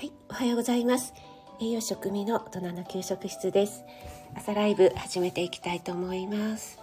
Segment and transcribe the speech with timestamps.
[0.00, 1.12] はい、おはようございます。
[1.60, 3.84] 栄養食味の大人の給食室です。
[4.34, 6.80] 朝ライブ始めていきたいと思います。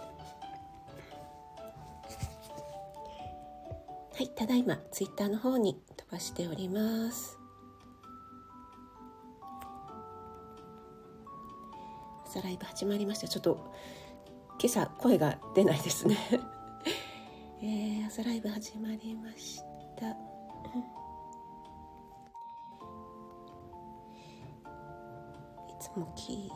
[4.14, 7.36] はい、ただいまツイッターの方に飛ばしております。
[12.24, 13.26] 朝ライブ始まりました。
[13.26, 13.74] ちょっと
[14.60, 16.16] 今朝声が出ないですね。
[17.62, 19.60] えー、朝ライブ始まりまし
[19.98, 20.97] た。
[25.98, 26.50] も聞いてい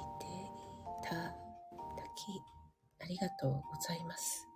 [1.04, 1.34] ただ
[2.14, 2.40] き
[3.00, 4.48] ありがとうございます。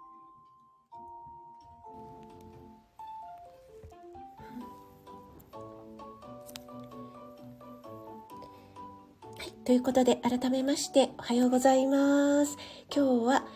[9.38, 12.56] はい、ということで改めましておはようございます。
[12.94, 13.46] 今日は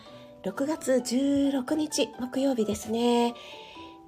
[0.43, 3.33] 6月16日木曜日ですね。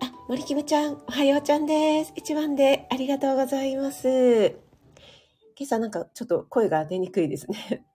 [0.01, 2.11] あ、森キムちゃん、おはようちゃんです。
[2.15, 4.62] 一番でありがとうございます。
[5.57, 7.85] 今朝なんかちょっと声が出にくいですね。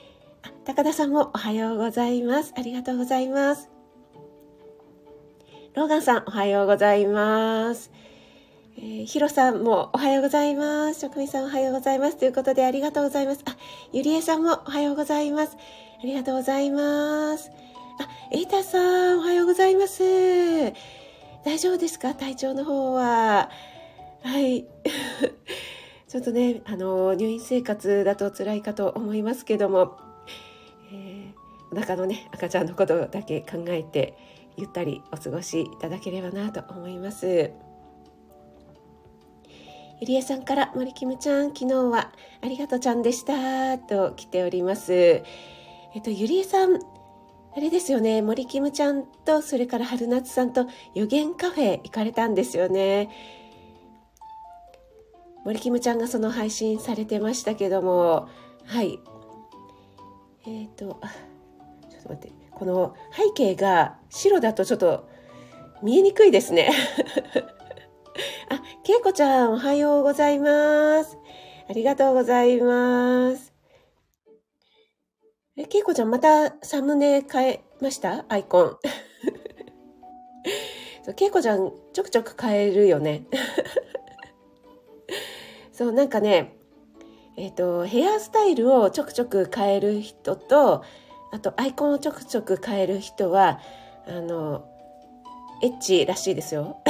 [0.64, 2.52] 高田さんもおはようございます。
[2.56, 3.70] ありがとうございます。
[5.74, 7.90] ローガンさんおはようございます。
[8.76, 11.00] えー、ヒロさんもおはようございます。
[11.00, 12.16] 職人さんおはようございます。
[12.16, 13.42] ということでありがとうございます。
[13.44, 13.56] あ、
[13.92, 15.56] ゆりえさんもおはようございます。
[15.56, 17.50] ありがとうございます。
[18.00, 20.02] あ、エイタさんおはようございます。
[21.44, 22.14] 大丈夫ですか？
[22.14, 23.50] 体調の方は。
[24.22, 24.66] はい。
[26.08, 29.98] ちょっとね、あの、入院生活だと辛いかと思いますけども、
[30.90, 34.16] えー、お腹のね、赤ちゃんのことだけ考えて、
[34.56, 37.52] ゆったりお過ごしいただければなと思います。
[40.00, 44.94] ゆりえさんから森キムちゃん、昨日はありがとうちゃんでしたと来ております。
[44.94, 45.22] え
[45.98, 46.76] っと、ゆりえさん、
[47.54, 53.10] あれですよね、森キムちゃんと、それから春夏さんと予言カフェ行かれたんですよね。
[55.48, 58.28] 森キムちゃんがその配信されてましたけども、
[58.66, 59.00] はい。
[60.46, 61.00] えっ、ー、と、
[61.88, 65.08] ちょっと待って、この背景が白だとちょっと
[65.82, 66.70] 見えにくいですね。
[68.52, 71.16] あ、けいこちゃん、おはようございます。
[71.66, 73.54] ありがとうございます。
[75.56, 78.26] え、けいこちゃん、またサムネ変えました？
[78.28, 78.76] アイコン。
[81.16, 83.24] けいこちゃん、ちょくちょく変えるよね。
[85.78, 86.56] そう、なんかね、
[87.36, 90.82] えっ、ー、と、ヘアスタイルをちょくちょく変える人と、
[91.30, 93.60] あとアイコンをちょくちょく変える人は、
[94.08, 94.68] あの、
[95.62, 96.82] エッチらしいですよ。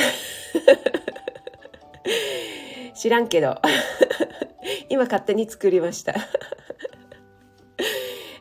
[2.96, 3.60] 知らんけど。
[4.88, 6.14] 今勝手に作りました。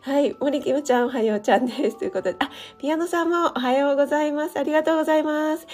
[0.04, 0.34] はい。
[0.40, 2.00] 森キムちゃんおはようちゃんです。
[2.00, 4.58] ということで、あ、ピアノさんもおはようございます。
[4.58, 5.68] ありがとうございます。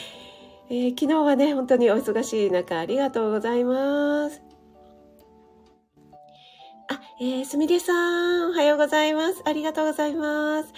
[0.71, 4.42] えー、昨日はね、本当にお忙しい中、ありがとうございます。
[7.19, 7.93] えー、すみれさ
[8.47, 9.43] ん、おはようございます。
[9.45, 10.73] ありがとうございます。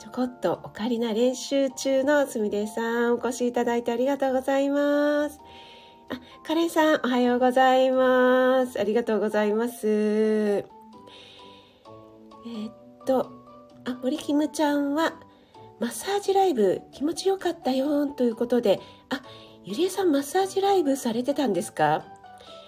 [0.00, 5.40] ちょこっとオカリナ練習中のすみれさん、お越しいただいてありがとうございます。
[6.08, 8.80] あ、カレンさん、おはようございます。
[8.80, 9.86] ありがとうございます。
[9.86, 12.74] えー、っ
[13.06, 13.30] と、
[13.84, 15.12] あ、森キムちゃんは、
[15.78, 18.80] マッサージライブ気持ちよかったよということで、
[19.10, 19.22] あ、
[19.62, 22.04] ゆりえさんマッサージライブされてたんですか？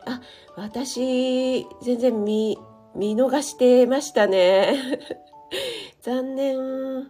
[0.06, 0.20] あ、
[0.56, 2.56] 私、全然見、
[2.95, 4.99] 見逃してましたね。
[6.03, 6.56] 残念。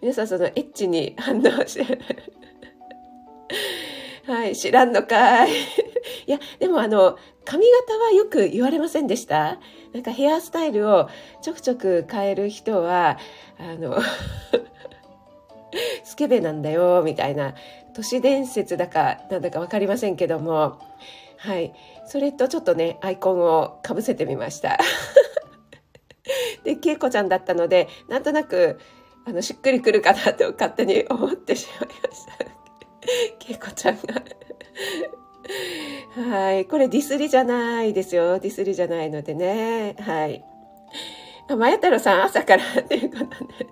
[0.00, 1.98] 皆さんそのエッチに反応して。
[4.26, 5.50] はい、知らんのかい。
[5.52, 5.54] い
[6.26, 9.58] や、でもあの、髪型はよく言われませんでした？
[9.92, 11.08] なんかヘアスタイルを
[11.42, 13.18] ちょくちょく変える人は、
[13.58, 13.98] あの、
[16.04, 17.54] スケベなんだよ、みたいな、
[17.94, 20.78] 都市伝説だか、なんだかわかりませんけども、
[21.38, 21.72] はい。
[22.06, 24.78] それとちょっとね、アイコンをかぶせてみました。
[26.64, 28.78] で、けいこちゃんだったので、なんとなく、
[29.24, 32.32] あの、しっくりくるかなと勝手に思ってしまいました。
[33.38, 34.22] けいこちゃんが。
[36.30, 36.66] はい。
[36.66, 38.38] これディスりじゃないですよ。
[38.38, 39.96] ディスりじゃないのでね。
[40.00, 40.44] はい。
[41.48, 43.66] あ、まや太郎さん、朝からっていうことで。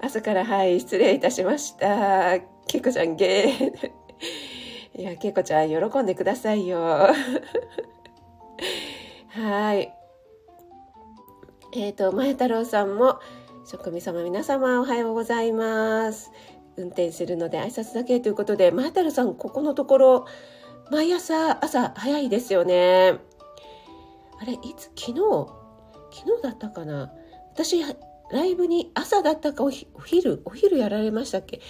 [0.00, 2.38] 朝から、はい、失礼いたしました。
[2.66, 4.01] けいこちゃん、ゲー。
[4.94, 6.78] いや、けいこちゃん、喜んでくださいよ。
[9.28, 9.94] はい。
[11.74, 13.18] えっ、ー、と、まや太郎さんも、
[13.64, 16.30] 職味様皆様おはようございます。
[16.76, 20.26] 運転するので挨拶だけということで、まや太郎さん、ここのところ、
[20.90, 23.14] 毎朝、朝早いですよね。
[24.40, 25.46] あれ、いつ、昨日、
[26.10, 27.10] 昨日だったかな？
[27.54, 27.82] 私、
[28.30, 31.62] ライブに朝だったかお昼、お昼やられましたっけ？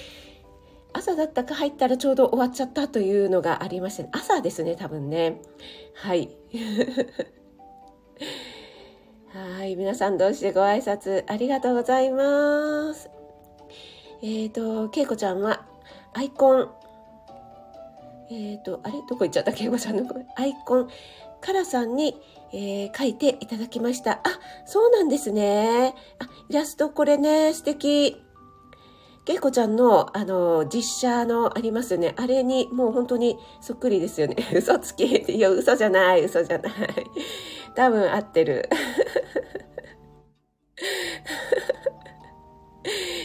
[0.93, 5.41] 朝だったか入ったらちょうど終わっちゃったというのがありまして、朝ですね、多分ね。
[5.95, 6.31] はい。
[9.33, 13.09] はい、皆さん同士でご挨拶ありがとうございます。
[14.23, 15.67] えっ、ー、と、けいこちゃんは、
[16.13, 16.69] アイコン、
[18.31, 18.95] えっ、ー、と、あれ？
[19.09, 19.53] どこ行っちゃった？
[19.53, 20.07] けいこちゃんの
[20.37, 20.89] アイコン、
[21.41, 22.21] カラさんに、
[22.53, 24.13] えー、書いていただきました。
[24.13, 24.21] あ、
[24.67, 25.95] そうなんですね。
[26.19, 28.23] あ、イラストこれね、素敵。
[29.25, 32.15] けいこちゃんの、あの、実写のありますよね。
[32.17, 34.35] あれに、もう本当にそっくりですよね。
[34.53, 35.05] 嘘つき。
[35.07, 36.73] いや、嘘じゃない、嘘じゃない。
[37.77, 38.69] 多分合ってる。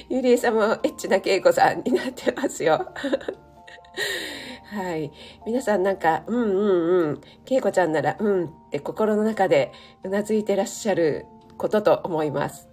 [0.10, 2.94] ゆりえさんもエッチなけいこさんになってますよ。
[4.66, 5.12] はい。
[5.46, 9.72] 皆さんなんか、うんうんうん、けいこちゃんなら、うんって心の中で
[10.04, 11.26] うなずいてらっしゃる
[11.58, 12.70] ことと思います。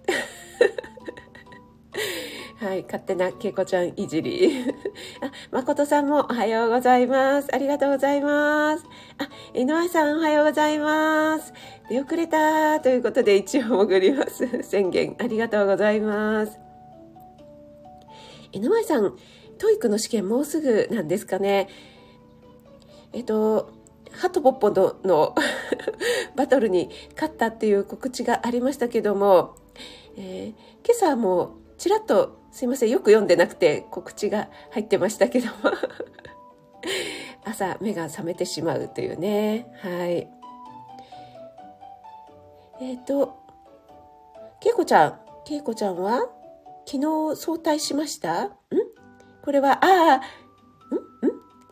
[2.65, 4.51] はい、勝手なけいこちゃんいじり。
[5.21, 7.53] あ、まことさんもおはようございます。
[7.53, 8.83] ありがとうございます。
[9.19, 11.53] あ、井上さんおはようございます。
[11.89, 14.47] 出遅れたということで一応潜ります。
[14.65, 16.57] 宣言ありがとうございます。
[18.51, 19.15] 井上さん、
[19.59, 21.69] TOEIC の試験もうすぐなんですかね。
[23.13, 23.69] えっと、
[24.11, 25.35] ハトポッポのの
[26.35, 29.53] バトルに勝ったっていう告知がありましたけども、
[30.17, 35.53] えー、今朝もちらっとすいません、よく読んでなくて告知が入ってましたけども。
[37.43, 39.67] 朝目が覚めてしまうというね。
[39.81, 40.29] はい。
[42.79, 43.35] えっ、ー、と、
[44.61, 46.29] けいこちゃん、けいこちゃんは？
[46.85, 48.45] 昨日早退しました？
[48.45, 48.51] ん？
[49.43, 50.19] これは、ああ、ん？
[50.19, 50.21] ん？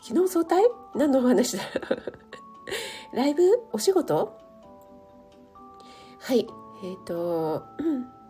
[0.01, 0.63] 昨日早退？
[0.95, 1.63] 何のお話だ？
[3.15, 3.41] ライブ？
[3.71, 4.37] お仕事？
[6.19, 6.45] はい。
[6.83, 8.22] えっ、ー、と、うん。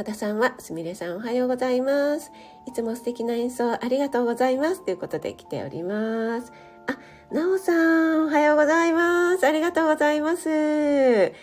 [0.00, 2.32] 高田さんは、すみれさんおはようございます。
[2.66, 4.82] いつも素敵な演奏ありがとうございます。
[4.82, 6.54] ということで来ております。
[6.86, 9.46] あ、なおさん、おはようございます。
[9.46, 10.48] ありがとうございます。
[10.48, 11.34] え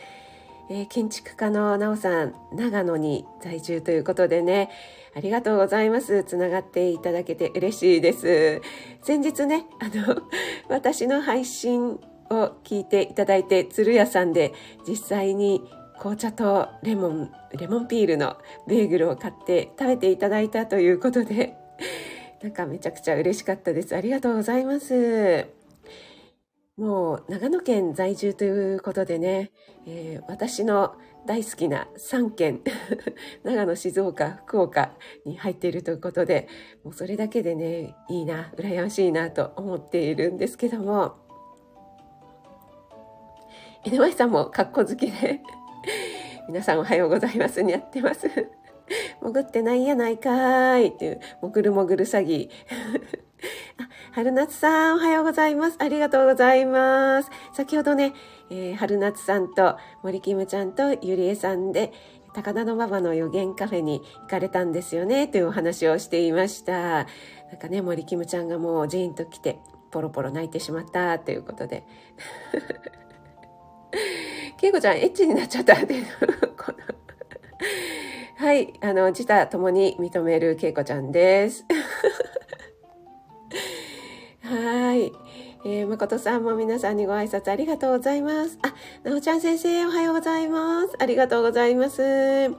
[0.72, 4.72] ー、建築家のなおさん、長野に在住ということでね、
[5.16, 6.24] ありがとうございます。
[6.24, 8.64] つながっていただけて嬉しいです。
[9.04, 10.24] 先日ね、あの、
[10.68, 12.00] 私の配信
[12.32, 14.52] を聞いていただいて、鶴屋さんで
[14.88, 15.62] 実際に
[16.00, 21.56] 紅茶とレモン、レモンピールのベーグルを買って食べていただいたということで、
[22.42, 23.96] なんかめちゃくちゃ嬉しかったです。
[23.96, 25.48] ありがとうございます。
[26.78, 29.52] もう長野県在住ということでね、
[29.88, 30.96] えー、私の
[31.26, 32.62] 大好きな3県、
[33.44, 34.92] 長野、静岡、福岡
[35.26, 36.48] に入っているということで、
[36.84, 41.16] もうそれだけでね、いいな、羨ましいなと思っているんですけども、
[43.84, 45.42] 井上さんも格好好きで
[46.48, 48.28] 皆さんおはようございますにやってます。
[49.22, 52.50] 潜ってないやないかーいっていう、もぐるもぐる詐欺。
[53.78, 55.78] あ、春夏さん、おはようございます。
[55.80, 57.30] ありがとうございます。
[57.54, 58.14] 先ほどね、
[58.50, 61.92] えー、春夏さんと森キムちゃんとゆりえさんで、
[62.34, 66.74] 高田馬場の予言カフェに行かれたんですよね、というお話をしていました。
[67.52, 69.60] なんかね、森キムちゃんがもうジーンと来て、
[69.92, 71.84] ポロポロ泣いてしまったということで。
[74.58, 76.06] けいこちゃん、エッチになっちゃったっていう。
[78.38, 81.66] はい、あの、自他ともに認めるけいこちゃんです。
[84.44, 85.12] はい。
[85.66, 88.60] えー、誠さんも皆さんにご挨拶ありがとうございます。
[88.62, 90.96] あ、なおちゃん先生おはようございます。
[91.00, 92.50] ありがとうございます。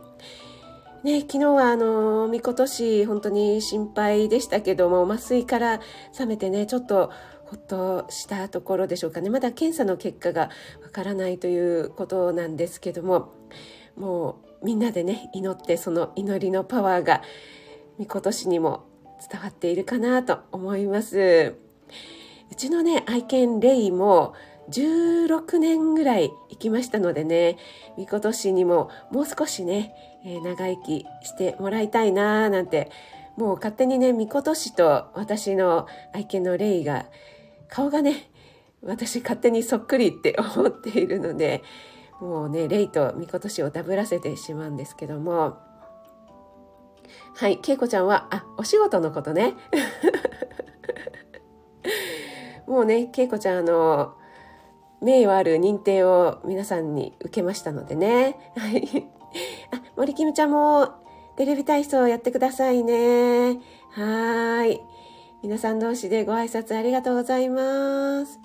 [1.04, 5.80] ね、昨日はあの、みことし本当に心配でしたけども、麻酔から
[6.11, 7.12] 覚めてね、ちょっと
[7.50, 9.30] ほっとしたところでしょうかね。
[9.30, 10.50] まだ検査の結果が
[10.82, 13.32] わからないということなんですけども、
[13.96, 17.22] もうみんなでね、祈ってその祈りのパワーが、
[17.98, 18.84] みことしにも
[19.30, 21.54] 伝わっているかなと思います。
[22.50, 24.34] うちのね、愛犬レイも
[24.70, 27.56] 16年ぐらい生きましたのでね、
[27.96, 32.90] みことしにももう少しね、えー、長生きしてもらいたいなーなんて、
[33.36, 37.06] もう勝手にね、みことしと私の愛犬のレイが
[37.68, 38.30] 顔がね、
[38.82, 41.62] 私勝手にそっくりって思っているので、
[42.20, 45.58] もうね、レイとミコトシをダブらせてしまうんですけども、
[47.37, 49.54] はい、ケイコちゃんは、あ、お仕事のことね。
[52.66, 54.14] もうね、ケイコちゃん、あの、
[55.00, 58.52] 名誉ある認定を皆さんに受けましたのでね。
[58.56, 59.06] はい。
[59.72, 60.88] あ、森キムちゃんも
[61.37, 63.58] テレビ体操やってくださいね。
[63.92, 64.80] はい。
[65.40, 68.40] 皆さん同士でご挨拶ありがとうございます。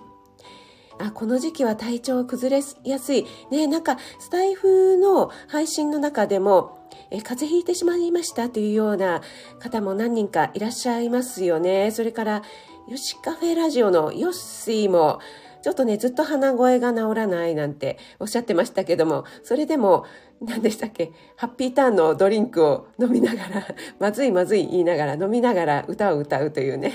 [0.99, 3.25] あ、この時期は体調崩れやすい。
[3.49, 6.77] ね、なんか、スタイフの配信の中でも、
[7.09, 9.21] え風邪ひいてしまいましたというような
[9.59, 11.89] 方も何人かいらっしゃいますよね。
[11.89, 12.43] それから、
[12.87, 15.19] ヨシカフェラジオのヨッシーも、
[15.63, 20.03] ちょっとね、ずっと鼻声が治らないなんておっしゃってましたけども、それでも、
[20.41, 23.67] 何でしたっけ、ハッピーターンのドリンクを飲みながら、
[23.97, 26.91] まずいまずい言いながら、飲みながら歌を歌うというね、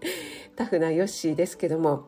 [0.56, 2.04] タフなヨッシーですけども、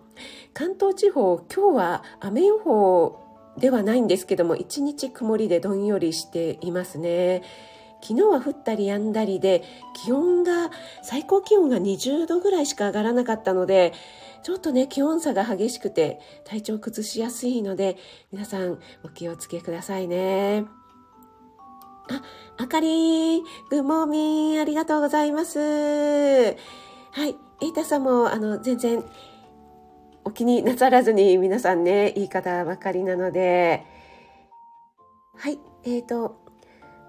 [0.52, 3.18] 関東地方、今日は雨予報
[3.56, 7.40] ではないんですけども、一日曇りでどんよりしていますね。
[8.02, 9.62] 昨日は降ったり止んだりで
[9.94, 10.70] 気温が
[11.02, 13.94] 最高気温が20度ぐらいしか上がらなかったので
[14.44, 17.96] ちょっとね気温差が激しくて体調崩しやすいので
[18.30, 20.64] 皆さんお気をつけくださいね。
[22.10, 22.22] あ、
[22.58, 25.58] あかりグッモーありがとうございます。
[25.58, 29.04] はい、エイタさんもあの全然
[30.24, 33.84] お気になさらずに皆さんね、いい方ばかりなので、
[35.36, 36.36] はい、えっ、ー、と、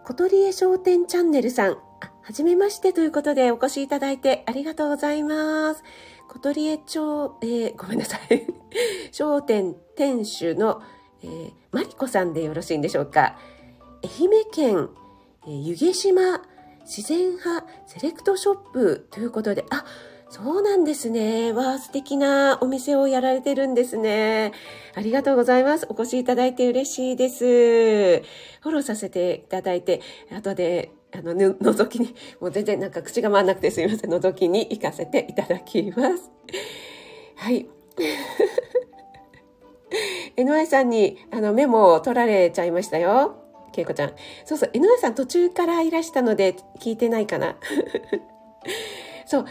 [0.06, 1.78] 小鳥江商店チャンネルさん、
[2.22, 5.84] はじめましてということでお越しいただいてありがとうございます。
[6.28, 8.46] 小鳥江町、えー、ごめんなさい。
[9.12, 10.82] 商店店主の、
[11.24, 13.38] えー、マリコさんでよろしいんでしょうか。
[14.04, 14.90] 愛媛県、
[15.48, 16.42] えー、湯気島
[16.86, 19.86] 自然派セレクトショップということで、あ、
[20.30, 21.52] そうなんですね。
[21.54, 24.52] わあ、素敵なお店をやられてるんですね。
[24.94, 25.88] ありがとうございます。
[25.90, 27.46] お越しいただいて嬉しいです。
[28.62, 30.02] フォローさせていただいて、
[30.32, 34.14] 後で、あの、覗きに、もう全然なんか口が回んなくてすいません。
[34.14, 36.32] 覗きに行かせていただきます。
[37.38, 37.68] はい。
[40.38, 43.42] NY さんにあのメモを取られちゃいましたよ。
[43.72, 44.14] けいこちゃん。
[44.46, 47.56] そうそう、NY さん途中からいらしたので聞いてないかな。
[49.26, 49.46] そう、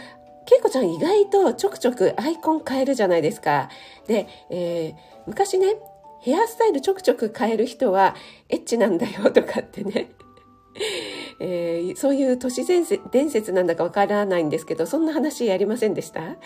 [0.45, 3.69] けいこちゃん意外とちょくちょくアイコン変えるじゃないですか。
[4.07, 5.75] で、えー、昔ね、
[6.21, 8.15] ヘアスタイルちょくちょく変える人は
[8.49, 10.11] エッチなんだよとかってね。
[11.39, 16.21] えー、そういう都市伝説なんだかわからないんですけど、そんな話やりませんでした？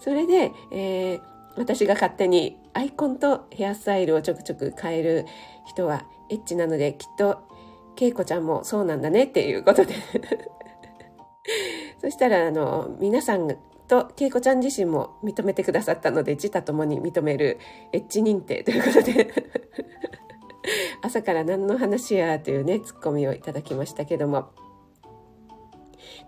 [0.00, 1.20] それで、えー、
[1.56, 5.26] 私が勝手にアイコンとヘアスタイルをちょくちょく変える
[5.66, 7.38] 人はエッチなので、きっと、
[7.94, 9.94] けいこちゃんもそうなんだねっていうことで。
[12.00, 13.56] そしたら、あの、皆さん
[13.88, 17.58] と、けいこちゃん自身も認めてくださったので、自他ともに認める
[17.92, 19.32] エッジ認定ということで。
[21.02, 24.50] 朝から何の話やというね、ツッコミをいただきましたけども、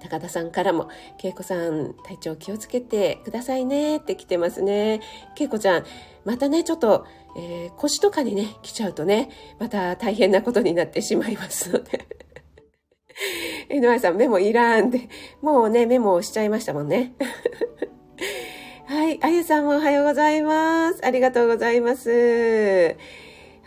[0.01, 5.01] 高田さんからも、けいこさん、体調気をつけてくださいねって来てますね。
[5.35, 5.85] けいこちゃん、
[6.25, 9.29] またね、ちょっと、えー、腰とかにね、来ちゃうとね、
[9.59, 12.07] また大変なことになってしまいますので
[13.71, 15.09] NY さん、メモいらんって。
[15.43, 17.15] もうね、メモしちゃいましたもんね。
[18.87, 19.19] はい。
[19.23, 21.05] あゆさんもおはようございます。
[21.05, 22.97] ありがとうございます。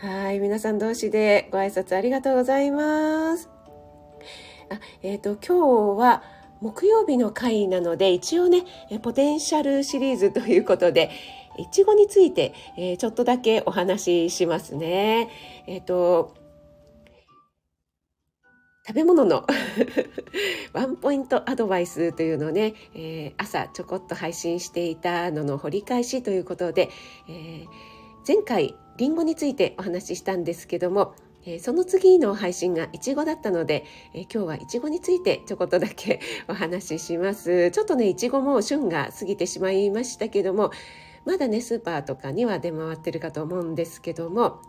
[0.02, 0.40] はい。
[0.40, 3.50] 皆さん同士でご挨拶ありがとうございます。
[4.72, 6.24] あ、えっ、ー、と、今日は
[6.60, 8.64] 木曜日の回なので、一応ね、
[9.04, 11.12] ポテンシャルシリーズということで、
[11.60, 15.30] いちごについて、えー、ちょっとだけお話ししますね。
[15.68, 16.34] えっ、ー、と、
[18.88, 19.46] 食べ物の
[20.74, 26.90] ワンポイントアドバイスというのをね、えー、朝ちょこっと配信していたのの掘り返しということで、
[27.30, 27.66] えー、
[28.28, 37.72] 前回りんごについてお話ししたんですけども、えー、その次の配信がいちごだったので、え今日はいちごについてちょこっとだけお話しします。
[37.72, 40.72] ちょっとね、いちごも旬が過ぎてしまいましたけども、
[41.26, 44.62] まだね、スーパーとかには出回ってるかと思うんですけども、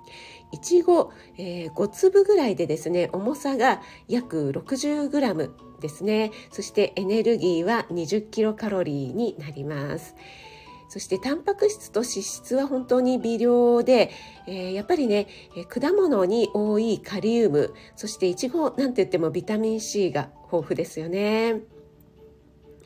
[0.50, 5.50] いちご、えー、5粒ぐらいでですね、重さが約 60g
[5.80, 6.30] ですね。
[6.50, 10.14] そしてエネルギーは20キロカロリーになります。
[10.92, 14.10] そしてタンパク質と脂質は本当に微量で、
[14.46, 21.62] えー、やっぱりね、え果物に多いカリウム、そしていちごなんて言ってもビタミン C が豊富ですよね。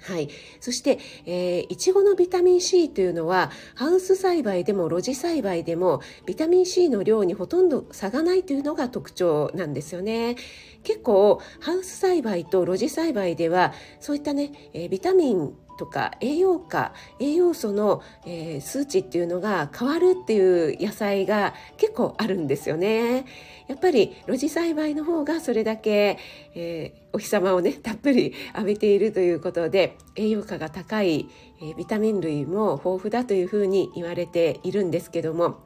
[0.03, 0.29] はい。
[0.61, 10.37] そして、えー、いちごのビタミン C というのは、ハウス栽培でも露地栽培でも、ビタミン C の量にほとんど差がないというのが特徴なんですよね。
[10.85, 23.27] 結構、ハウス栽培と露地栽培では、そういったね、えー、ビタミンとか栄養価栄養素の、えー、数値っていうのが変わるっていう野菜が結構あるんですよね。
[23.69, 26.19] やっぱり露地栽培の方がそれだけ、
[26.55, 31.29] えー、お日様をねたっぷり浴びているということで栄養価が高い、
[31.61, 35.59] えー、ビタミン類も豊富だというふうに言われているんですけども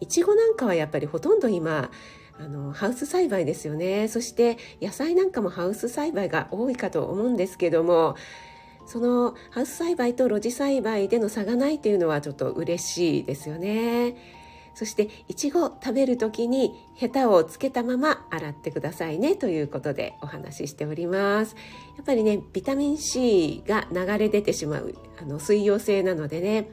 [0.00, 1.90] いちごなんかはやっぱりほとんど今
[2.38, 8.16] あのハウス栽培ですよねそして野菜なんかもハウス栽培が多いかと思うんですけども
[8.86, 14.16] そのハウス栽培と露地栽培での差がないというのはちょっと嬉しいですよね。
[14.76, 21.56] そしていちご食べる時にヘタをつけたまま洗ってくださいねということでお話ししております。
[21.96, 26.68] やっぱりねビタミン C が流れ出てしまうあの水溶性なのでね。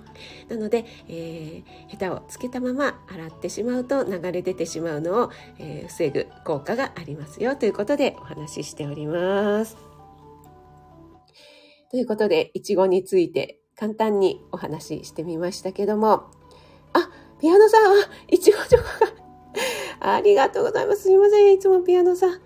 [0.50, 9.93] なので、えー、ヘタをつけたまま洗ってしまうと流れ出てしまうのを、えー、防ぐ効果がありますよということでお話ししております。
[11.94, 16.32] ということでいちごについて簡単にお話ししてみましたけども
[16.94, 17.10] あ
[17.44, 17.96] ピアノさん、あ、
[18.30, 19.12] いちごチョコが。
[20.16, 21.04] ありがとうございます。
[21.04, 21.54] すいません。
[21.54, 22.40] いつもピアノさん。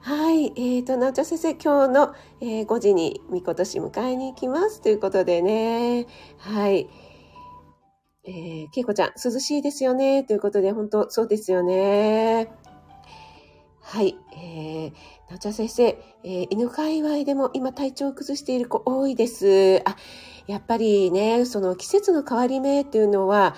[0.00, 0.48] はい。
[0.48, 4.82] え、ー、と、なおちゃん先生、今日の、えー、5時にみことし迎えに行きます。
[4.82, 6.06] ということでね。
[6.36, 6.86] はい。
[8.24, 10.22] えー、けいこちゃん、涼しいですよね。
[10.22, 12.52] ということで、本当そうですよね。
[13.82, 14.16] はい。
[14.34, 14.90] えー、
[15.30, 15.84] なおちゃん先生、
[16.24, 19.82] えー、犬界隈でも今体調を崩している子多いです。
[19.84, 19.96] あ、
[20.46, 23.54] やっぱりね、その季節の変わり目っていうのは、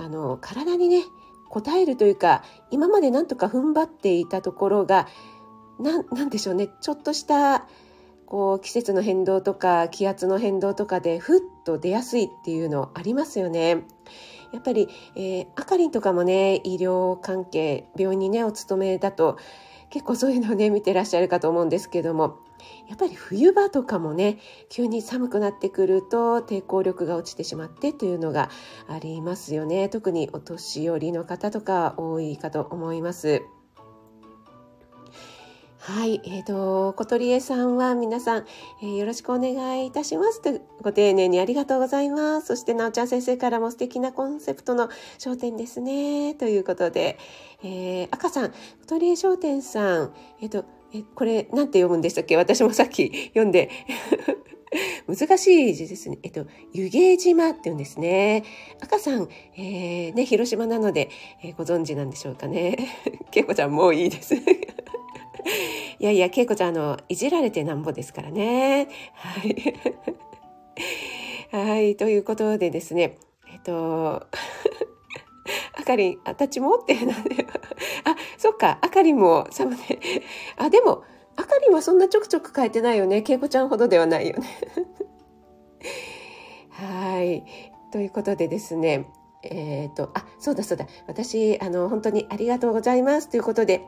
[0.00, 1.02] あの体にね
[1.50, 5.06] 応えるというか今までなんとか踏ん張っていたところが
[5.78, 7.66] 何でしょうねちょっとした
[8.24, 13.84] こう季節の変動とか気圧の変動とかでふっと出やすいっていうのありますよね。
[14.52, 19.38] やっぱり、えー、あかりんとかもね医療関係病院にねお勤めだと
[19.90, 22.38] 結構そういうのをね見てらっしゃるかと思うんですけども
[22.88, 24.38] やっぱり冬場とかもね
[24.68, 28.50] 急に寒くなってくると抵抗力が落ちてしまってというのが
[28.88, 33.42] ありますよね特にお年寄りの方とか多いかと思います。
[35.82, 38.46] はい、えっ、ー、と、小鳥江さんは皆さん、
[38.82, 42.48] えー、よろしくお願いいたしますと、ご丁寧にありがとうございます。
[42.48, 47.16] そして、なおちゃん先生からも素敵なコンセプトの 商店ですね、ということで、
[47.64, 52.36] えー、赤さん、小鳥江商店さん、えっ、ー、と、え、これ、なんて読むんでしたっけ？
[52.36, 53.70] 私もさっき読んで
[55.08, 56.18] 難しい字ですね。
[56.22, 56.44] えっと、
[56.74, 58.44] 湯気島って言うんですね。
[58.82, 61.08] 赤さん、えー、ね、広島なので、
[61.42, 62.76] えー、ご存知なんでしょうかね。
[63.30, 64.34] けいこちゃんもういいです。
[65.98, 68.88] いやいや、けいこちゃん、あの、いじられてなんぼですからね。
[69.14, 69.74] はい。
[71.52, 73.18] はい、ということでですね、
[73.52, 74.26] えっと、
[75.74, 77.46] あかりん、あたちもってなんで、
[78.04, 79.80] あ、そっか、あかりんもサムネ。
[80.56, 81.02] あ、でも、
[81.36, 83.22] あかりんはそんなちょくちょく変えてないよね。
[83.22, 84.46] けいこちゃんほどではないよね。
[86.70, 87.44] はい。
[87.92, 89.06] ということでですね、
[89.42, 90.86] えっ、ー、と、あ、そうだそうだ。
[91.06, 93.28] 私、あの、本当にありがとうございます。
[93.28, 93.82] ということで、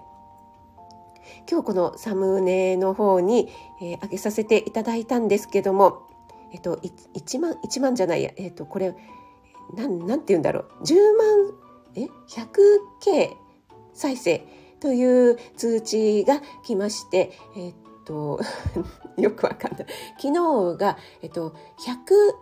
[1.51, 3.49] 今日このサムネの方に、
[3.81, 6.09] えー、上げさせていただいたんですけども、
[6.53, 8.95] えっ、と、1万、1万じゃないや、えっ、と、これ、
[9.75, 10.85] なん、なんて言うんだろう。
[10.85, 11.55] 10万、
[11.95, 13.31] え ?100K
[13.95, 14.47] 再生
[14.81, 18.41] という通知が来まして、えっと、
[19.17, 19.87] よくわかんない。
[20.21, 20.33] 昨
[20.75, 21.55] 日が、えっと、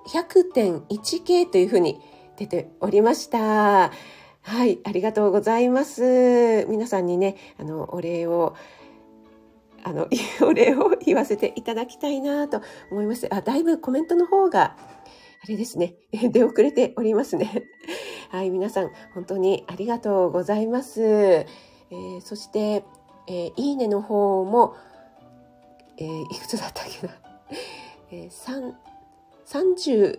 [0.09, 2.01] 100、100.1K というふうに
[2.37, 3.93] 出ておりました。
[4.51, 6.67] はい、ありがとうございます。
[6.69, 8.57] 皆さんにね、あの、お礼を、
[9.85, 10.09] あの、
[10.43, 12.61] お礼を言わせていただきたいなと
[12.91, 13.33] 思います。
[13.33, 14.77] あ、だいぶコメントの方が、
[15.45, 15.95] あれですね、
[16.33, 17.63] 出遅れておりますね。
[18.31, 21.01] はい、皆さん、本当にありがとうございます。
[21.01, 22.83] えー、そして、
[23.29, 24.75] えー、いいねの方も、
[25.97, 27.15] えー、いくつだったっけな。
[28.11, 28.75] えー、
[29.47, 30.19] 30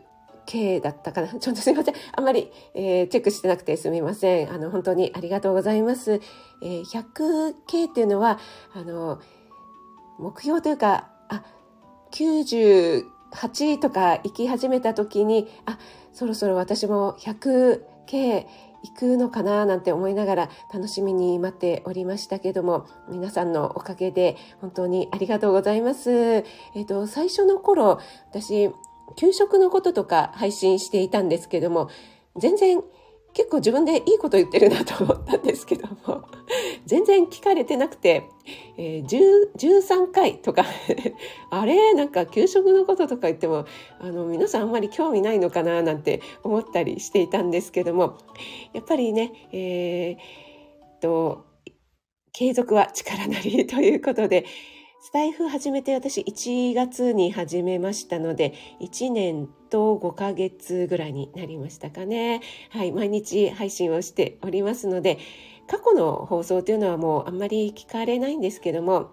[0.51, 1.27] K だったかな？
[1.39, 1.95] ちょっとすいません。
[2.13, 4.51] あんまり、えー、チェックしてなくてすみません。
[4.51, 6.19] あの、本当にありがとうございます。
[6.61, 8.37] えー、100K っていうのは、
[8.73, 9.19] あの、
[10.19, 11.45] 目標というか、あ、
[12.11, 15.79] 98とか行き始めた時に、あ、
[16.11, 18.45] そろそろ私も 100K
[18.83, 26.11] 行くのかななんて思いながら楽しみに待っておりましたけども皆さんのおかげで本当にありがとうございます。
[26.11, 27.99] えっ、ー、と最初の頃
[28.31, 28.71] 私
[29.15, 31.89] 給食のこととか配信していたんですけども
[32.37, 32.81] 全然
[33.33, 36.23] 結構自分でいいこと言ってるなと思ったんですけども
[36.85, 38.23] 全然聞かれてなくて、
[38.77, 40.65] えー、13回とか
[41.49, 41.93] あれ？
[41.93, 43.65] なんか給食のこととか言っても
[43.99, 48.17] あの皆さんあんまり興味ないのかななんて思ったりしていたんですけども
[48.73, 51.45] やっぱりね、えー、と
[52.33, 54.45] 継続は力なりということで
[55.03, 62.41] スタイフ始めて私1月に始めましたので、1年と5ヶ月ぐらいになりましたかね。
[62.69, 65.17] はい、毎日配信をしておりますので、
[65.65, 69.09] 過去の放送というのはもうあんまり聞かれないんですけども、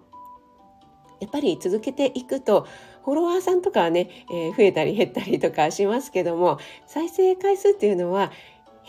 [1.19, 2.67] やっぱり続けていくと、
[3.03, 8.31] フォロワーさんとかはね、えー、増えたり減ったりとかしますけども、再生回数っていうのは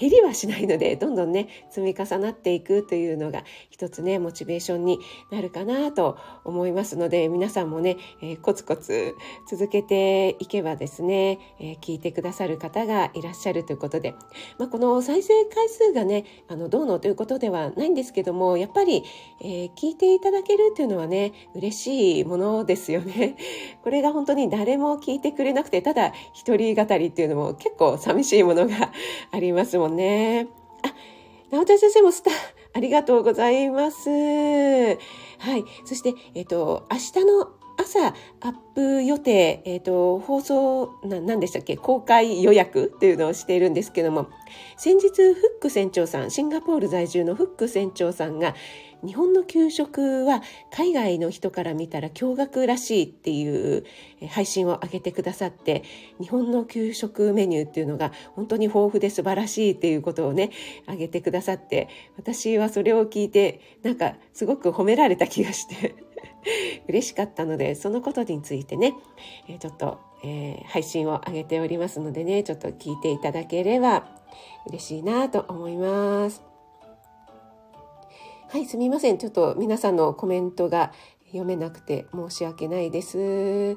[0.00, 4.98] 減りはしないので、どんどんね、積み重なっていくというのが一つね、モチベーションに
[5.30, 9.14] なるかなと思いますので、皆さんもね、えー、コツコツ
[9.46, 14.14] 続けていけばですね、えー、聞いてくださる方がいらっしゃるということで、
[14.58, 19.04] まあ、この再生回数がね、あの、どうのということではないんですけども、やっぱり、
[19.42, 23.36] えー、聞いていただけるというのはね、嬉しいものですよね。
[23.84, 28.92] これが本当に誰も聞いてくれなくて、ただ一人語りっていうのも結構寂しいものが
[29.30, 30.48] ありますもんね。
[30.83, 30.94] あ、
[31.50, 32.35] 直田先生もスター、
[32.74, 34.09] ありがとうございます。
[34.09, 35.64] はい。
[35.85, 38.12] そして、えっ、と、明日の朝ア
[38.48, 41.76] ップ予定、えっ、ー、と、放送、な、何でしたっけ？
[41.76, 44.28] 公開予約っていうのをしているんですけども、
[44.76, 48.54] 先日、フック船長さん、シンガポール在住のフック船長さんが、
[49.02, 53.84] 日本の給食は海外の人から見たら驚愕らしいっていう
[54.28, 55.84] 配信を上げてくださって
[56.20, 60.50] 日本の給食メニューっていうのが本当に豊富で素晴らしいっていうことをね
[60.86, 61.88] 上げてくださって
[62.18, 65.94] 私はそれを聞いてなんかすごく褒められた気がして。
[66.88, 68.94] 嬉しかったのでそのことについてね
[69.59, 74.05] ちょっと、えー、配信を上げておりますのでねちょっと聞いていただければ
[74.66, 76.50] 嬉しいなと思います。
[78.48, 79.18] はい、すみません。
[79.18, 80.92] ちょっと皆さんのコメントが
[81.26, 83.76] 読めなくて申し訳ないです。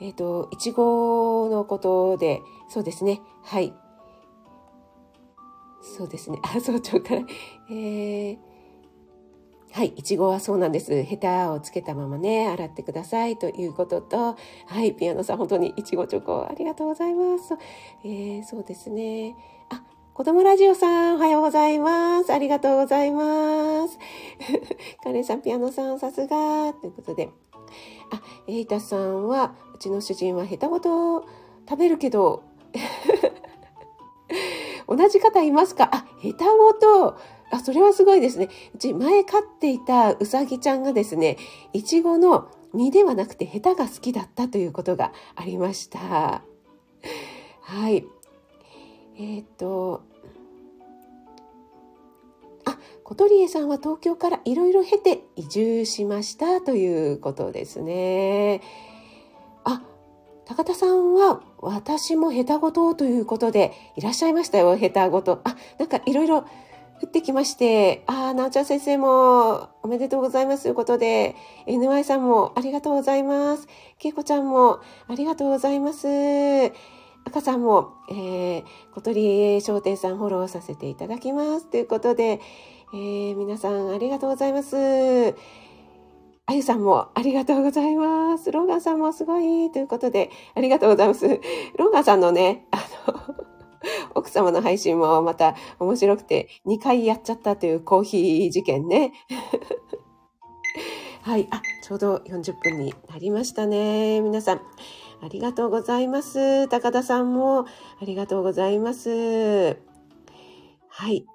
[0.00, 3.20] えっ、ー、と、いちごのことで、そうですね。
[3.42, 3.74] はい。
[5.82, 6.38] そうですね。
[6.42, 7.22] あ、早朝から。
[7.70, 8.38] えー、
[9.74, 11.02] はい、いちごはそうなんです。
[11.02, 17.54] ヘタをつけたままね、洗ってくださいということと、はい、ピアノさん本当にいちごチョコありがとうございます。
[18.04, 19.34] えー、そうですね。
[19.70, 19.82] あ、
[20.12, 22.32] 子供ラジオさん、おはようございます。
[22.32, 23.98] ありがとうございます。
[25.02, 26.72] カレンさん、ピアノさん、さすが。
[26.74, 27.30] ということで。
[28.12, 31.26] あ、エイタさんは、うちの主人はヘタごと
[31.68, 32.44] 食べるけど、
[34.86, 35.90] 同じ方いますか？
[35.92, 37.16] あ、ヘタごと、
[37.54, 38.48] あ、それはすごいですね。
[38.74, 41.36] うち前飼っていたうさぎちゃんがですね、
[41.72, 46.42] いちごの実ではなくてヘタが好きだったということがありました。
[47.60, 48.04] はい。
[49.16, 50.02] えっ、と、
[52.64, 58.62] あ、小鳥江さんは東京からいろいろ経て移住しましたということですね。
[59.62, 59.80] あ、
[60.44, 65.40] 高田さんは私も下手ごとということでいらっしゃいましたよ、下手ごと。
[65.44, 66.46] あ、なんかいろいろ
[67.04, 71.36] 降ってきまして、ああ、なおちゃん先生もおめでとうございますということで、
[71.66, 73.68] NY さんもありがとうございます。
[73.98, 76.06] けいこちゃんもありがとうございます。
[77.26, 78.64] 赤さんも、えー、
[78.94, 81.66] 小鳥商店さんフォローさせていただきます。
[81.66, 82.40] ということで、
[82.94, 84.74] えー、皆さんありがとうございます。
[86.46, 88.50] あゆさんもありがとうございます。
[88.50, 91.28] ローガンさんもすごいということで、ありがとうございます。
[91.76, 92.78] ローガンさんのね、あ
[93.12, 93.53] の、
[94.24, 99.12] 奥様の配信もまた面白くて、2回やっちゃったというコーヒー事件ね。
[101.20, 101.46] はい。
[101.50, 104.22] あ、ちょうど40分になりましたね。
[104.22, 104.60] 皆さん。
[105.22, 106.68] ありがとうございます。
[106.68, 107.66] 高田さんもあ
[108.02, 109.78] りがとうございます。
[110.88, 111.26] はい。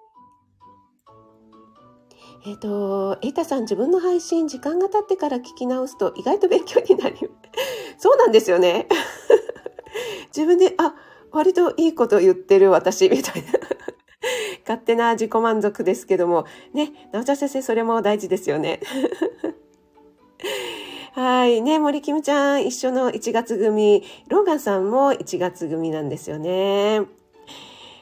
[2.46, 7.18] えっ、ー、と、エイタさん自分の配信時間が経ってから聞き直すと意外と勉強になり、
[7.98, 8.88] そうなんですよね。
[10.36, 10.96] 自分で、あ、
[11.32, 13.50] 割といいこと言ってる私、みたいな。
[14.68, 18.80] 勝手な自己満足ですけども、ね、直ちゃん先生、それも大事ですよね。
[21.14, 21.62] はい。
[21.62, 24.04] ね、森キムちゃん、一緒の1月組。
[24.28, 27.06] ローガンさんも1月組なんですよね。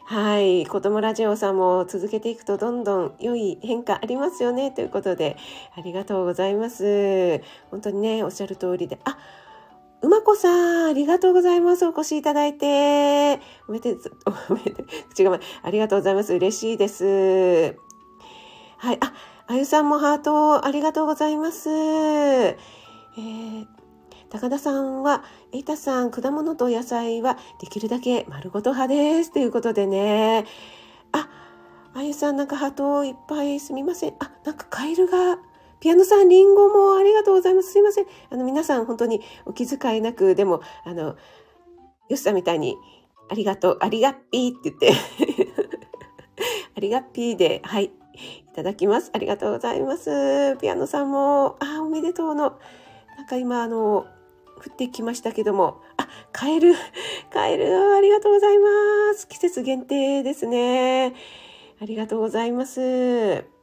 [0.09, 0.65] はい。
[0.65, 4.71] 子供ラジオさんも続けていくとどんどん良い変化ありますよね。
[4.71, 5.35] ということで、
[5.75, 7.41] ありがとうございます。
[7.71, 8.99] 本当にね、おっしゃる通りで。
[9.03, 9.17] あ、
[10.03, 11.85] うまこさん、ありがとうございます。
[11.85, 13.39] お越しいただいて。
[13.67, 14.13] おめでとう、
[14.51, 15.39] おめで とう、口が前。
[15.63, 16.33] ありがとうございます。
[16.33, 17.77] 嬉しいです。
[18.77, 18.97] はい。
[19.01, 19.13] あ、
[19.47, 21.69] あゆさんもハートありがとうございます。
[21.69, 23.65] えー、
[24.29, 29.31] 高田さんは、エイタさん、果物と野菜はできるだけ丸ごと派です。
[29.31, 30.45] ということでね。
[31.11, 31.27] あ、
[31.95, 34.13] あゆさん、なんかハートいっぱいすみません。
[34.19, 35.39] あ、なんかカエルが、
[35.79, 37.71] ピアノさん、リンゴもありがとうございます。
[37.71, 38.05] すいません。
[38.29, 41.15] あの、皆さん、本当にお気遣いなく、でも、あの、
[42.09, 42.77] よしさんみたいに、
[43.29, 44.91] ありがとう、ありがっぴーって言って
[46.75, 47.91] ありがっぴーで、はい、い
[48.55, 49.11] ただきます。
[49.13, 50.57] ありがとうございます。
[50.59, 52.57] ピアノさんも、あ、おめでとうの、
[53.17, 54.05] なんか今、あの、
[54.57, 56.73] 降ってきましたけども、あ、カエル、
[57.31, 58.69] カエル、ありがとうございま
[59.13, 59.27] す。
[59.27, 61.13] 季節限定ですね。
[61.79, 63.56] ありがとうございます。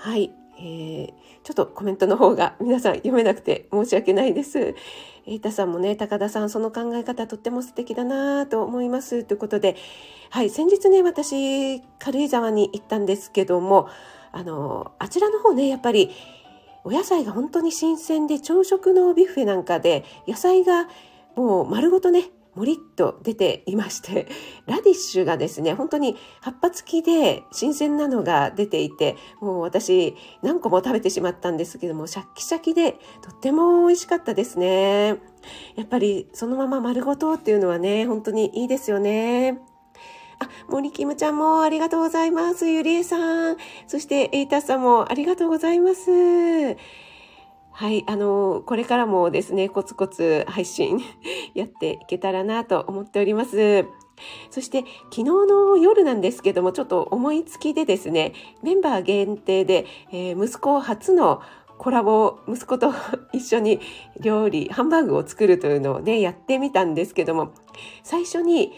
[0.00, 0.30] はい。
[0.56, 1.08] えー、
[1.42, 4.58] ちょっとコメントの方が皆さん読めなくて申し訳ないです。
[4.58, 9.24] えー、さんもね、高田さん、その考え方とっても素敵だなと思います。
[9.24, 9.76] ということで、
[10.30, 13.88] はい、先日ね、私、軽井沢に行ったんですけども、
[14.32, 16.10] あの、あちらの方ね、やっぱり、
[16.82, 20.88] お野菜が本当に新鮮で、朝食のビュッフェなんかで、野菜が
[21.36, 24.26] もう丸ごとね、もりっと出ていまして、
[24.66, 35.20] ラディッシュがですね、本当に葉っぱ付きで新鮮なのが出ていて、もう私何個も食べてしまったんですけども、シャッキシャキでとっても美味しかったですね。
[35.76, 39.60] やっぱりそのまま丸ごとっていうのはね、本当にいいですよね。
[40.40, 42.66] あ、森キムちゃんもありがとうございます。
[42.66, 43.56] ゆりえさん。
[43.86, 46.10] そして、エイタさんもありがとうございます。
[47.80, 51.00] はい、あの、これからもですね、コツコツ配信
[51.56, 53.86] やっていけたらなと思っております。
[54.50, 61.40] そして昨日の夜なんですけども、ちょっと思いつきでですね、メンバー限定で、えー、息子初の
[61.78, 62.92] コラボ、息子と
[63.32, 63.80] 一緒に
[64.20, 67.52] 料理、ハンバーグを作るというのをね、やってみたんですけども、
[68.02, 68.74] 最初に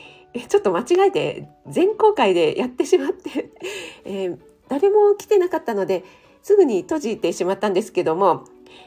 [0.48, 3.50] ちょっと間違えて全公開で やってしまって
[4.04, 4.38] えー、
[4.68, 6.04] 誰も来てなかったので、
[6.40, 8.44] すぐに閉じてしまったんですけども、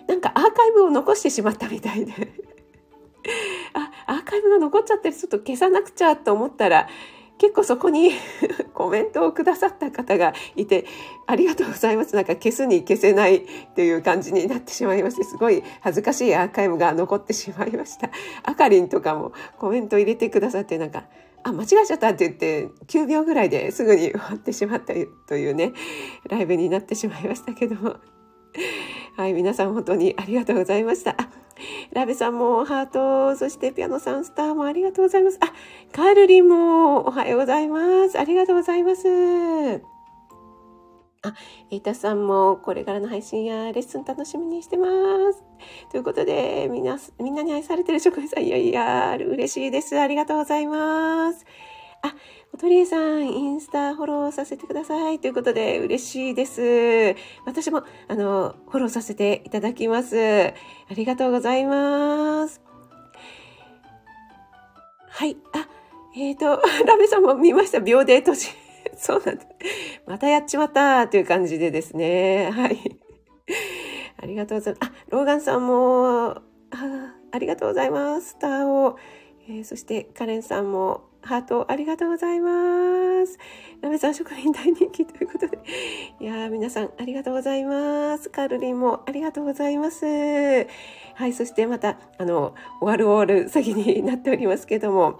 [0.08, 2.14] なんかアーカイブを残してしまったみたいで
[3.74, 6.88] あ、アーカイブが残っちゃってるちょっと消さなくちゃと思ったら、
[7.38, 8.12] 結構そこに
[8.74, 10.86] コメントをくださった方がいて、
[11.28, 12.16] ありがとうございます。
[12.16, 18.10] なんか消すに消せないっていう感じになってしまいまして、すごい恥ずかしいアーカイブが残ってしまいました。
[18.44, 21.06] あかりんとかもコメント入れてくださって、なんか、
[21.44, 24.94] あ、間違えちゃったって言って9秒ぐらいで すぐに終わってしまった
[25.28, 25.74] というね、
[26.30, 27.98] ライブになってしまいましたけども。
[29.18, 31.16] はい、皆さん本当にありがとうございました。
[31.94, 35.40] ラベさんもハート、そしてピアノさんスターもありがとうございます。
[35.40, 35.54] あ、
[35.94, 38.20] カールリンもおはようございます。
[38.20, 39.08] ありがとうございます。
[41.22, 41.34] あ、
[41.72, 44.88] エイタさんもこれからの配信やレッスン楽しみにしてま
[45.32, 45.44] す。
[45.92, 49.98] ということで、みんな、みんなに愛されてる職員さん、いやいや、嬉しいです。
[49.98, 51.46] ありがとうございます。
[52.06, 52.16] あ、
[52.54, 55.20] おとりえさん、インスタフォローさせてください。
[55.20, 57.16] ということで、嬉しいです。
[57.46, 60.16] 私も、あの、フォローさせていただきます。
[60.20, 60.54] あ
[60.92, 62.62] りがとうございます。
[65.08, 65.36] はい。
[65.54, 65.68] あ、
[66.16, 67.80] えっ、ー、と、 ラメさんも見ました。
[67.80, 68.50] 秒で閉じ。
[68.96, 69.46] そうなんだ。
[70.06, 72.52] またやっちまったという感じでですね。
[72.52, 72.78] はい。
[74.22, 74.92] ありがとうございます。
[74.92, 76.42] あ、ローガンさんも、あ
[77.32, 78.30] ありがとうございます。
[78.30, 78.98] スターを。
[79.48, 83.40] えー、そしてカレンさんもハートありがとうございます。
[83.82, 85.58] ラメさん職人大人気ということで。
[86.20, 88.30] いやー、皆さんありがとうございます。
[88.30, 90.06] カルリンもありがとうございます。
[90.06, 95.20] はい、そしてまた、あの、終わる終わる先になっておりますけども。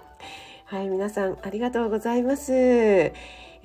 [0.66, 3.12] はい、皆さんありがとうございます。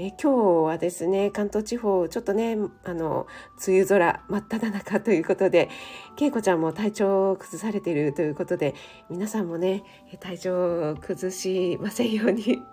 [0.04, 3.28] え今日はですね、関東地方、ちょっとね、あの、
[3.68, 5.70] 梅雨空真っ只中ということで、
[6.20, 8.74] 恵子ちゃんも体調を崩されているということで、
[9.12, 9.84] 皆さんもね、
[10.20, 12.64] 体調を崩しませんように。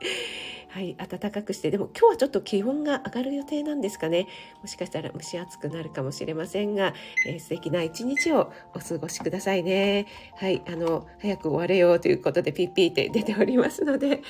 [0.76, 4.26] はい、暖かくして、でも今日はちょっと気温が上がる予定なんですかね。
[4.60, 6.92] もしかしたら蒸し暑くなるかもしれませんが、
[7.26, 10.04] えー、素敵な一日をお過ごしくださいね。
[10.36, 14.20] はい、あの、早く終われようということでピッピーって出ておりますので、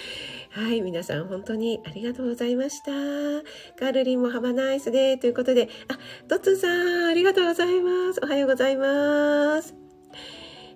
[0.52, 2.92] はい、皆さん本当にありがとうございました。
[3.76, 8.20] カールリンもハバナイスでということで、あ、ドッツンさん、ありがとうございます。
[8.22, 9.74] おはようございます。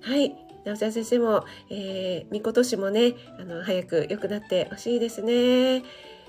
[0.02, 5.82] はい、直ちゃん先生も、えー、みことしもね、あの、早く良くなってほしいですね。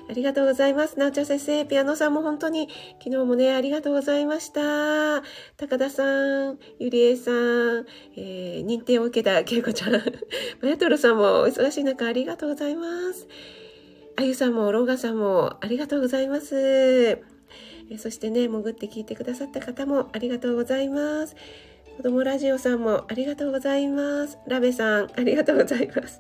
[0.10, 1.00] ありがとうございます。
[1.00, 2.68] なおちゃん先生、ピアノさんも本当に
[3.00, 5.22] 昨日もね、ありがとうございました。
[5.58, 6.04] 高田さ
[6.52, 7.86] ん、ゆりえさん、
[8.18, 9.92] えー、認定を受けたけいこちゃん、
[10.62, 13.28] マヤトルさんもお忙しい中ありがとうございます。
[14.18, 17.22] あゆさんも、ローガさんもありがとうございます。
[17.90, 21.36] えそしてね、潜って聞いてくださった方もありがとうございます。
[22.02, 24.40] 子供ラジオさんもありがとうございます。
[24.48, 26.20] ラベさん、ありがとうございます。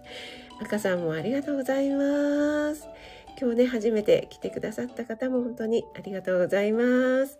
[0.61, 2.87] 赤さんもありがとうございます。
[3.41, 7.39] 今日ね、初めて来てくださった方も本当にありがとうございます。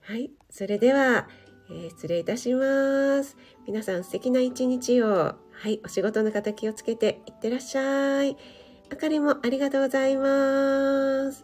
[0.00, 1.28] はい、それでは、
[1.70, 3.36] えー、失礼いたします。
[3.68, 5.36] 皆さん素敵な一日を、は
[5.68, 8.36] い、お仕事の方気をつけていってらっしゃい。
[8.92, 11.43] あかりもありがとうございます。